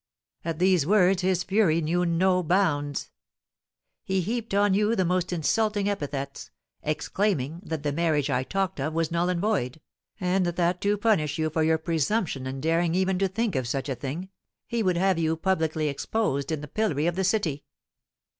At 0.43 0.57
these 0.57 0.83
words 0.87 1.21
his 1.21 1.43
fury 1.43 1.79
knew 1.79 2.07
no 2.07 2.41
bounds. 2.41 3.11
He 4.03 4.21
heaped 4.21 4.51
on 4.55 4.73
you 4.73 4.95
the 4.95 5.05
most 5.05 5.31
insulting 5.31 5.87
epithets, 5.87 6.49
exclaiming 6.81 7.59
that 7.63 7.83
the 7.83 7.91
marriage 7.91 8.27
I 8.27 8.41
talked 8.41 8.79
of 8.79 8.93
was 8.95 9.11
null 9.11 9.29
and 9.29 9.39
void, 9.39 9.79
and 10.19 10.47
that 10.47 10.81
to 10.81 10.97
punish 10.97 11.37
you 11.37 11.51
for 11.51 11.61
your 11.61 11.77
presumption 11.77 12.47
in 12.47 12.61
daring 12.61 12.95
even 12.95 13.19
to 13.19 13.27
think 13.27 13.55
of 13.55 13.67
such 13.67 13.89
a 13.89 13.93
thing, 13.95 14.29
he 14.65 14.81
would 14.81 14.97
have 14.97 15.19
you 15.19 15.37
publicly 15.37 15.87
exposed 15.87 16.51
in 16.51 16.61
the 16.61 16.67
pillory 16.67 17.05
of 17.05 17.15
the 17.15 17.23
city. 17.23 17.63